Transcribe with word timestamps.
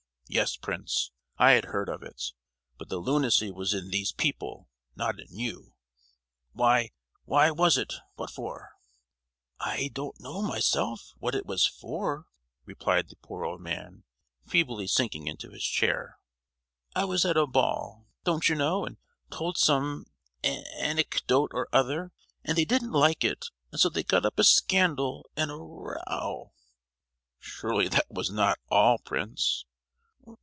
Yes, 0.33 0.55
Prince; 0.55 1.11
I 1.37 1.51
had 1.51 1.65
heard 1.65 1.89
of 1.89 2.01
it. 2.03 2.31
But 2.77 2.87
the 2.87 2.99
lunacy 2.99 3.51
was 3.51 3.73
in 3.73 3.89
these 3.89 4.13
people, 4.13 4.69
not 4.95 5.19
in 5.19 5.27
you. 5.37 5.73
Why, 6.53 6.91
why 7.25 7.51
was 7.51 7.77
it—what 7.77 8.29
for?" 8.31 8.71
"I 9.59 9.89
don't 9.93 10.21
know 10.21 10.41
myself, 10.41 11.11
what 11.19 11.35
it 11.35 11.45
was 11.45 11.67
for," 11.67 12.27
replied 12.63 13.09
the 13.09 13.17
poor 13.17 13.43
old 13.43 13.59
man, 13.59 14.05
feebly 14.47 14.87
sinking 14.87 15.27
into 15.27 15.49
his 15.51 15.65
chair; 15.65 16.17
"I 16.95 17.03
was 17.03 17.25
at 17.25 17.35
a 17.35 17.45
ball, 17.45 18.07
don't 18.23 18.47
you 18.47 18.55
know, 18.55 18.85
and 18.85 18.95
told 19.33 19.57
some 19.57 20.05
an—ecdote 20.45 21.51
or 21.53 21.67
other 21.73 22.13
and 22.45 22.57
they 22.57 22.63
didn't 22.63 22.93
like 22.93 23.25
it; 23.25 23.47
and 23.73 23.81
so 23.81 23.89
they 23.89 24.03
got 24.03 24.25
up 24.25 24.39
a 24.39 24.45
scandal 24.45 25.29
and 25.35 25.51
a 25.51 25.55
ro—ow." 25.57 26.53
"Surely 27.37 27.89
that 27.89 28.09
was 28.09 28.29
not 28.29 28.57
all, 28.69 28.97
Prince?" 28.97 29.65